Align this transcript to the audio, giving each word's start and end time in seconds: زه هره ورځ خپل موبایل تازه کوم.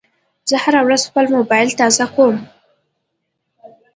زه 0.49 0.55
هره 0.63 0.81
ورځ 0.85 1.01
خپل 1.09 1.25
موبایل 1.35 1.69
تازه 1.79 2.05
کوم. 2.13 2.35